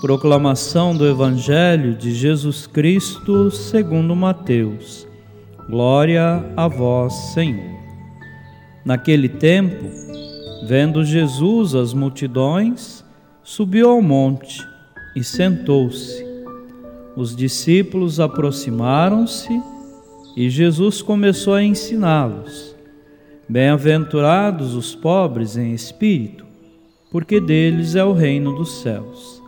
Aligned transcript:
Proclamação 0.00 0.96
do 0.96 1.04
Evangelho 1.04 1.92
de 1.92 2.14
Jesus 2.14 2.68
Cristo 2.68 3.50
segundo 3.50 4.14
Mateus. 4.14 5.08
Glória 5.68 6.44
a 6.56 6.68
vós, 6.68 7.12
Senhor. 7.34 7.76
Naquele 8.84 9.28
tempo, 9.28 9.86
vendo 10.68 11.04
Jesus 11.04 11.74
as 11.74 11.92
multidões, 11.92 13.04
subiu 13.42 13.90
ao 13.90 14.00
monte 14.00 14.64
e 15.16 15.24
sentou-se. 15.24 16.24
Os 17.16 17.34
discípulos 17.34 18.20
aproximaram-se 18.20 19.60
e 20.36 20.48
Jesus 20.48 21.02
começou 21.02 21.54
a 21.54 21.64
ensiná-los. 21.64 22.72
Bem-aventurados 23.48 24.74
os 24.74 24.94
pobres 24.94 25.56
em 25.56 25.72
espírito, 25.72 26.46
porque 27.10 27.40
deles 27.40 27.96
é 27.96 28.04
o 28.04 28.12
reino 28.12 28.54
dos 28.54 28.80
céus. 28.80 29.47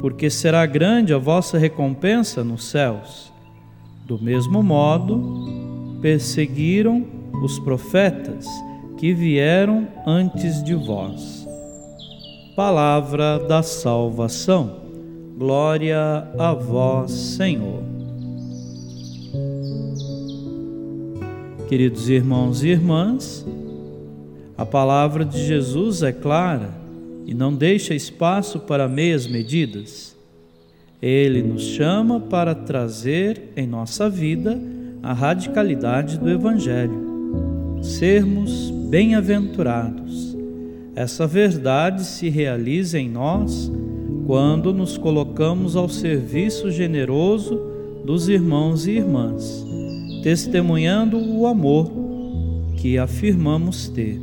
porque 0.00 0.30
será 0.30 0.64
grande 0.66 1.12
a 1.12 1.18
vossa 1.18 1.58
recompensa 1.58 2.44
nos 2.44 2.64
céus. 2.64 3.32
Do 4.06 4.18
mesmo 4.22 4.62
modo, 4.62 5.98
perseguiram 6.00 7.04
os 7.42 7.58
profetas 7.58 8.46
que 8.96 9.12
vieram 9.12 9.86
antes 10.06 10.62
de 10.62 10.74
vós. 10.74 11.46
Palavra 12.56 13.38
da 13.38 13.62
salvação. 13.62 14.78
Glória 15.36 16.26
a 16.38 16.52
vós, 16.52 17.12
Senhor. 17.12 17.82
Queridos 21.68 22.08
irmãos 22.08 22.64
e 22.64 22.68
irmãs, 22.68 23.46
a 24.56 24.64
palavra 24.64 25.24
de 25.24 25.44
Jesus 25.44 26.02
é 26.02 26.12
clara 26.12 26.87
e 27.28 27.34
não 27.34 27.54
deixa 27.54 27.94
espaço 27.94 28.60
para 28.60 28.88
meias 28.88 29.26
medidas. 29.26 30.16
Ele 31.00 31.42
nos 31.42 31.62
chama 31.62 32.18
para 32.18 32.54
trazer 32.54 33.52
em 33.54 33.66
nossa 33.66 34.08
vida 34.08 34.58
a 35.02 35.12
radicalidade 35.12 36.18
do 36.18 36.30
Evangelho, 36.30 37.78
sermos 37.82 38.70
bem-aventurados. 38.88 40.34
Essa 40.96 41.26
verdade 41.26 42.02
se 42.02 42.30
realiza 42.30 42.98
em 42.98 43.10
nós 43.10 43.70
quando 44.26 44.72
nos 44.72 44.96
colocamos 44.96 45.76
ao 45.76 45.86
serviço 45.86 46.70
generoso 46.70 47.60
dos 48.06 48.30
irmãos 48.30 48.86
e 48.86 48.92
irmãs, 48.92 49.66
testemunhando 50.22 51.18
o 51.18 51.46
amor 51.46 51.92
que 52.78 52.96
afirmamos 52.96 53.86
ter. 53.90 54.18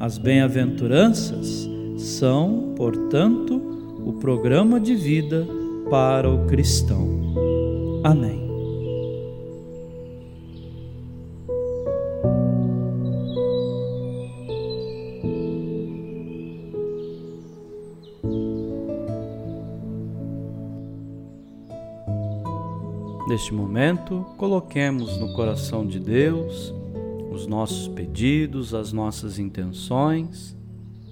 As 0.00 0.18
bem-aventuranças 0.18 1.67
são, 2.08 2.74
portanto, 2.76 3.60
o 4.04 4.14
programa 4.14 4.80
de 4.80 4.94
vida 4.94 5.46
para 5.90 6.28
o 6.30 6.46
cristão. 6.46 7.06
Amém. 8.02 8.48
Neste 23.28 23.52
momento, 23.52 24.24
coloquemos 24.38 25.18
no 25.18 25.34
coração 25.34 25.86
de 25.86 26.00
Deus 26.00 26.74
os 27.30 27.46
nossos 27.46 27.86
pedidos, 27.86 28.74
as 28.74 28.92
nossas 28.92 29.38
intenções 29.38 30.57